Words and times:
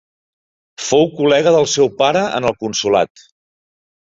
Fou 0.85 1.05
col·lega 1.19 1.53
del 1.57 1.69
seu 1.75 1.91
pare 2.01 2.25
en 2.41 2.51
el 2.53 2.59
consolat. 2.67 3.25